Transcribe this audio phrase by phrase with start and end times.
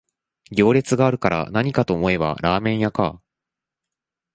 [0.49, 3.21] 行列があるからなにかと思えばラーメン屋か